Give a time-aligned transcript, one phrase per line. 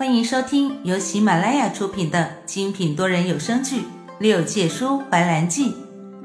[0.00, 3.82] 欢迎收听由喜马拉雅出品的精品多人有声剧
[4.18, 5.74] 《六界书怀兰记》，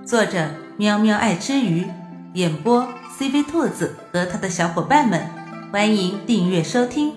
[0.05, 1.85] 作者喵喵爱吃鱼，
[2.35, 2.87] 演播
[3.19, 5.29] CV 兔子和他的小伙伴们。
[5.73, 7.11] 欢迎订阅收听。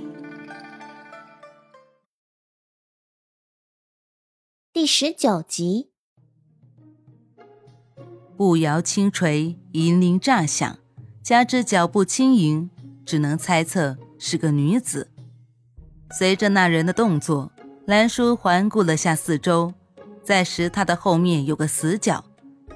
[4.72, 5.90] 第十九集，
[8.36, 10.76] 步摇轻垂，银铃乍响，
[11.22, 12.68] 加之脚步轻盈，
[13.06, 15.12] 只能猜测是个女子。
[16.10, 17.50] 随着那人的动作，
[17.86, 19.72] 兰叔环顾了下四周，
[20.24, 22.24] 在石榻的后面有个死角，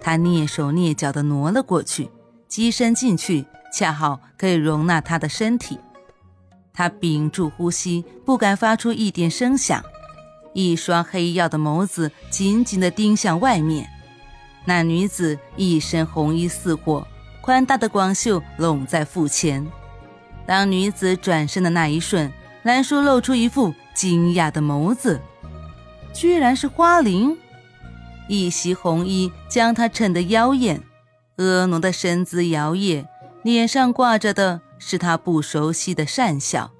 [0.00, 2.10] 他蹑手蹑脚地挪了过去，
[2.46, 5.78] 机身进去，恰好可以容纳他的身体。
[6.74, 9.82] 他屏住呼吸，不敢发出一点声响，
[10.52, 13.88] 一双黑曜的眸子紧紧地盯向外面。
[14.64, 17.06] 那女子一身红衣似火，
[17.40, 19.66] 宽大的广袖拢在腹前。
[20.46, 25.20] 当女子转身的那一瞬，兰叔露出一副惊讶的眸子，
[26.12, 27.36] 居然是花灵。
[28.28, 30.80] 一袭红衣将她衬得妖艳，
[31.36, 33.04] 婀娜的身姿摇曳，
[33.42, 36.70] 脸上挂着的是她不熟悉的善笑。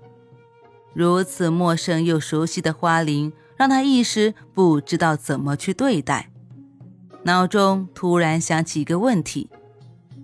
[0.95, 6.29] 如此陌生又熟悉的花灵，让他一时不知道怎么去对待。
[7.25, 9.49] 脑中突然想起一个问题：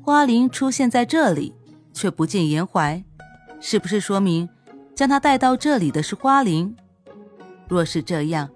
[0.04, 1.54] 花灵出现在这里，
[1.92, 3.02] 却不见颜怀，
[3.60, 4.48] 是不是说明？
[4.98, 6.74] 将他带到这里的是花灵，
[7.68, 8.50] 若是这样，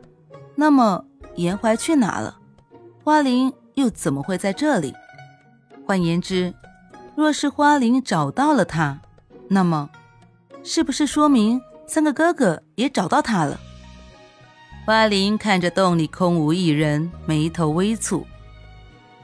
[0.56, 1.04] 那么
[1.36, 2.36] 颜怀去哪了？
[3.04, 4.92] 花灵又怎么会在这里？
[5.86, 6.52] 换言之，
[7.14, 9.00] 若是花灵找到了他，
[9.46, 9.88] 那么
[10.64, 13.60] 是不是说明三个哥哥也找到他了？
[14.84, 18.24] 花灵看着洞里空无一人，眉头微蹙。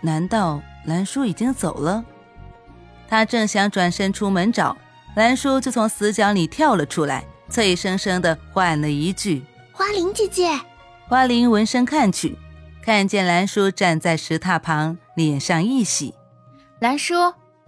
[0.02, 2.04] 难道兰叔已经走了？
[3.08, 4.76] 他正想转身出门找。
[5.18, 9.42] 兰叔就从死角里跳了出来，脆生生的唤了一句
[9.74, 10.48] ：“花灵姐姐。”
[11.08, 12.38] 花灵闻声看去，
[12.84, 16.14] 看见兰叔站在石榻旁，脸上一喜。
[16.78, 17.14] 兰叔，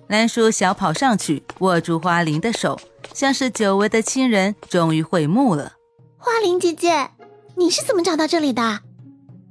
[0.06, 2.78] 兰叔小跑上去，握住花灵的手，
[3.12, 5.72] 像是久违的亲人终于会幕了。
[6.18, 7.10] 花灵姐姐，
[7.56, 8.78] 你是怎么找到这里的？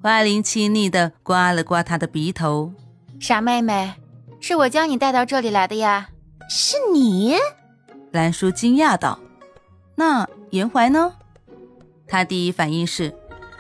[0.01, 2.71] 花灵亲昵的刮了刮他的鼻头。
[3.19, 3.93] 傻妹妹，
[4.39, 6.07] 是我将你带到这里来的呀。
[6.49, 7.35] 是你？
[8.11, 9.19] 兰叔惊讶道
[9.95, 11.13] ：“那颜怀呢？”
[12.07, 13.13] 他第一反应是，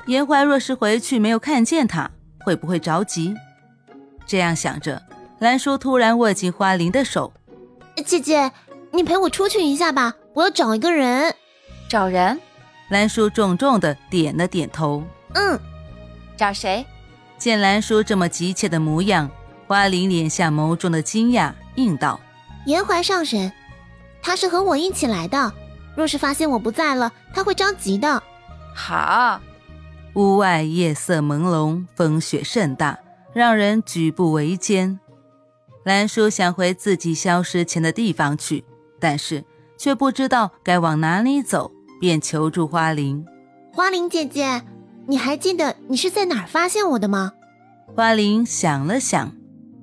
[0.07, 3.35] 颜怀若是回去没有看见他，会不会着急？
[4.25, 5.01] 这样想着，
[5.39, 7.31] 兰叔突然握紧花灵的手
[8.03, 8.51] ：“姐姐，
[8.91, 11.35] 你陪我出去一下吧，我要找一个人。”
[11.87, 12.39] 找人？
[12.89, 15.03] 兰叔重重的点了点头
[15.35, 15.59] ：“嗯，
[16.35, 16.83] 找谁？”
[17.37, 19.29] 见兰叔这么急切的模样，
[19.67, 22.19] 花灵脸下眸中的惊讶应道
[22.65, 23.51] ：“颜怀上神。”
[24.29, 25.51] 他是和我一起来的，
[25.95, 28.21] 若是发现我不在了，他会着急的。
[28.75, 29.41] 好，
[30.13, 32.99] 屋外夜色朦胧，风雪甚大，
[33.33, 34.99] 让人举步维艰。
[35.83, 38.63] 兰叔想回自己消失前的地方去，
[38.99, 39.43] 但是
[39.79, 43.25] 却不知道该往哪里走，便求助花灵。
[43.73, 44.61] 花灵姐姐，
[45.07, 47.33] 你还记得你是在哪儿发现我的吗？
[47.95, 49.31] 花灵想了想，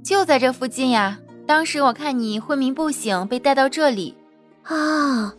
[0.05, 1.19] 就在这附近呀。
[1.49, 4.17] 当时我看你昏迷不醒，被带到这里。
[4.67, 5.33] 啊！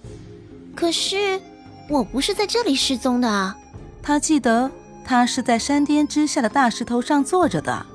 [0.76, 1.42] 可是
[1.90, 3.56] 我不是在这里失踪的。
[4.02, 4.70] 他记得
[5.04, 7.86] 他是在山巅之下的大石头上坐着的。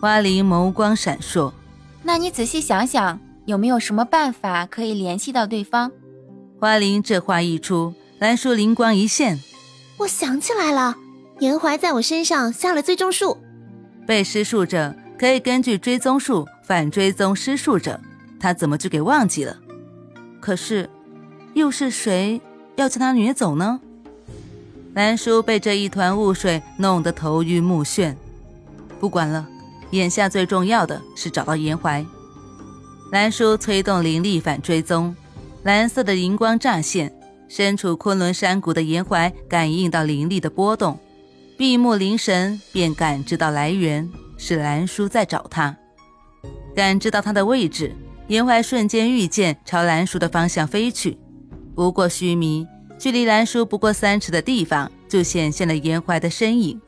[0.00, 1.52] 花灵眸光闪烁。
[2.02, 5.90] 那你仔细想想，有没有什么办法可以联系到对方？
[6.60, 9.38] 花灵这话一出，兰叔灵光一现。
[9.98, 10.96] 我想起来了，
[11.40, 13.38] 颜怀在我身上下了追踪术。
[14.06, 18.00] 被施术者可以根据追踪术反追踪施术者，
[18.40, 19.56] 他怎么就给忘记了？
[20.40, 20.88] 可是，
[21.54, 22.40] 又是谁
[22.76, 23.80] 要将他掠走呢？
[24.94, 28.14] 兰叔被这一团雾水弄得头晕目眩。
[28.98, 29.46] 不管了，
[29.90, 32.04] 眼下最重要的是找到严怀。
[33.12, 35.14] 兰叔催动灵力反追踪，
[35.62, 37.12] 蓝色的荧光乍现，
[37.48, 40.98] 身处昆仑山谷的严怀感应到灵力的波动，
[41.56, 45.76] 闭目凝神便感知到来源是兰叔在找他，
[46.74, 47.94] 感知到他的位置。
[48.28, 51.16] 颜怀瞬间御剑朝兰叔的方向飞去，
[51.74, 52.66] 不过须弥，
[52.98, 56.78] 距离兰叔不过三尺的地方，就显现了颜怀的身影。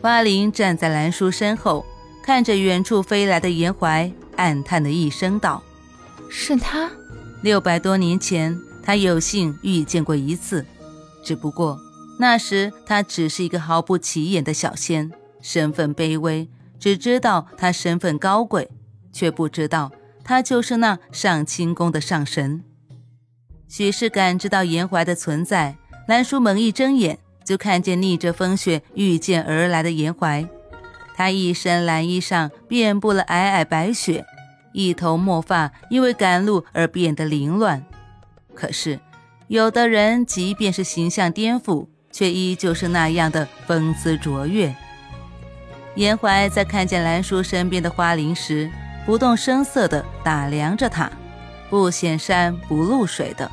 [0.00, 1.84] 花灵站在兰叔身后，
[2.22, 5.62] 看着远处飞来的颜怀，暗叹的一声道
[6.30, 6.90] ：“是他。
[7.42, 10.64] 六百多年前，他有幸遇见过一次，
[11.22, 11.78] 只不过
[12.18, 15.12] 那时他只是一个毫不起眼的小仙，
[15.42, 16.48] 身份卑微，
[16.80, 18.70] 只知道他身份高贵，
[19.12, 19.92] 却不知道。”
[20.28, 22.62] 他就是那上清宫的上神，
[23.66, 30.46] 许是感知到颜怀的存在，兰叔猛一睁眼，就看见逆着风雪御剑而来的严怀。
[31.16, 34.26] 他一身蓝衣上遍布了皑皑白雪，
[34.74, 37.82] 一头墨发因为赶路而变得凌乱。
[38.54, 39.00] 可是，
[39.46, 44.76] 有的人即便是形象颠覆，却依旧是那样的风姿卓越。
[45.94, 48.70] 严怀在看见兰叔身边的花灵时，
[49.08, 51.10] 不动声色地打量着他，
[51.70, 53.50] 不显山不露水的。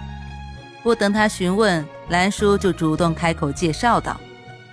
[0.83, 4.19] 不等他询问，兰叔就主动开口介绍道：“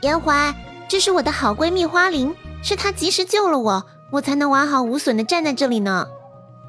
[0.02, 0.52] 严怀，
[0.88, 2.34] 这是我的好闺蜜花灵，
[2.64, 6.08] 是她及时救了我，我才能完好无损地站在这里呢。”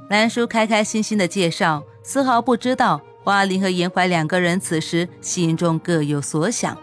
[0.10, 6.78] 兰叔开开心心的介绍，丝毫不知道花灵和严怀两个人此时心中各有所想。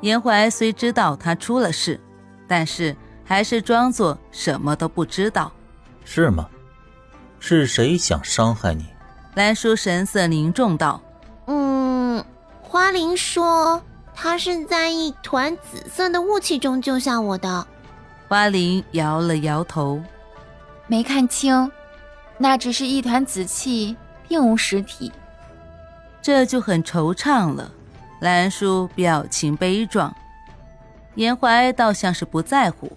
[0.00, 2.00] 严怀虽知道他出了事，
[2.46, 2.94] 但是。
[3.28, 5.50] 还是装作什么都不知道，
[6.06, 6.48] 是吗？
[7.38, 8.86] 是谁想伤害你？
[9.34, 11.02] 兰叔神色凝重道
[11.46, 12.24] ：“嗯，
[12.62, 13.82] 花灵说
[14.14, 17.66] 他是在一团紫色的雾气中救下我的。”
[18.28, 20.02] 花灵摇了摇头，
[20.86, 21.70] 没看清，
[22.38, 23.94] 那只是一团紫气，
[24.26, 25.12] 并无实体。
[26.22, 27.70] 这就很惆怅了。
[28.20, 30.12] 兰叔表情悲壮，
[31.16, 32.90] 严怀倒像是不在乎。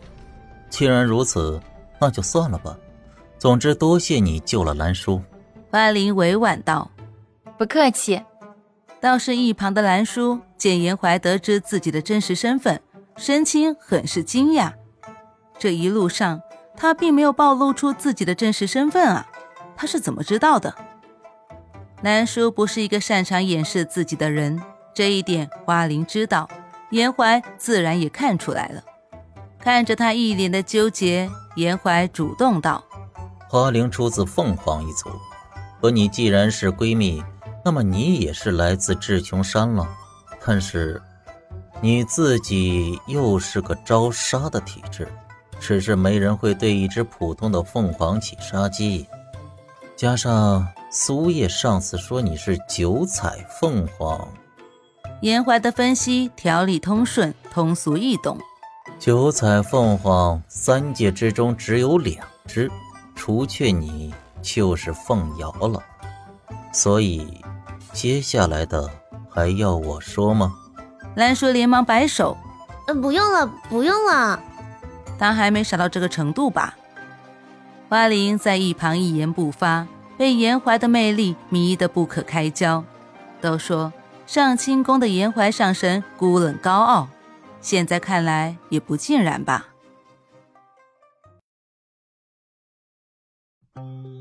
[0.69, 1.61] 既然如此，
[1.99, 2.77] 那就算了吧。
[3.39, 5.21] 总之，多谢你救了兰叔。
[5.71, 6.91] 花林委婉道
[7.57, 8.21] ：“不客气。”
[8.99, 12.81] 倒是一旁的兰叔见严怀得知自己的真实身份，
[13.15, 14.73] 神情很是惊讶。
[15.57, 16.41] 这一路上，
[16.75, 19.25] 他并没有暴露出自己的真实身份啊，
[19.77, 20.75] 他是怎么知道的？
[22.01, 24.61] 兰叔不是一个擅长掩饰自己的人，
[24.93, 26.49] 这一点花灵知道，
[26.89, 28.83] 严怀自然也看出来了。
[29.61, 32.83] 看着他一脸的纠结，严怀主动道
[33.51, 35.09] ：“花灵出自凤凰一族，
[35.81, 37.23] 和你既然是闺蜜，
[37.65, 39.89] 那么你也是来自至琼山了。
[40.45, 41.01] 但是，
[41.81, 45.07] 你自己又是个招杀的体质，
[45.59, 49.07] 只是没人会对一只普通的凤凰起杀机。
[49.95, 54.27] 加上苏叶上次说你是九彩凤凰。”
[55.21, 58.37] 严怀的分析条理通顺，通俗易懂。
[58.99, 62.69] 九彩凤凰，三界之中只有两只，
[63.19, 65.83] 除却你就是凤瑶了。
[66.71, 67.41] 所以，
[67.91, 68.89] 接下来的
[69.29, 70.53] 还要我说吗？
[71.15, 72.37] 兰叔连忙摆手
[72.87, 74.41] ：“嗯，不用了，不用了。”
[75.19, 76.77] 他还没傻到这个程度吧？
[77.89, 79.85] 花灵在一旁一言不发，
[80.17, 82.85] 被严怀的魅力迷得不可开交。
[83.41, 83.91] 都说
[84.25, 87.09] 上清宫的严怀上神孤冷高傲。
[87.59, 89.67] 现在看来也不尽然吧。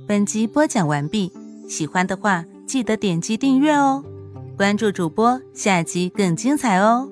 [0.08, 1.30] 本集播讲完毕，
[1.68, 4.02] 喜欢的话记得点击订阅哦，
[4.56, 7.06] 关注主播，下集更精彩哦。